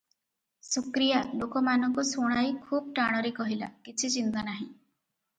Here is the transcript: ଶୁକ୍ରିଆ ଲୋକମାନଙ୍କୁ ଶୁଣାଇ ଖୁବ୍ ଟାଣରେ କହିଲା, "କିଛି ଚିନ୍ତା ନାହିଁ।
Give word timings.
ଶୁକ୍ରିଆ 0.67 1.17
ଲୋକମାନଙ୍କୁ 1.41 2.05
ଶୁଣାଇ 2.11 2.55
ଖୁବ୍ 2.69 2.87
ଟାଣରେ 2.99 3.33
କହିଲା, 3.41 3.69
"କିଛି 3.89 4.11
ଚିନ୍ତା 4.15 4.45
ନାହିଁ। 4.49 4.65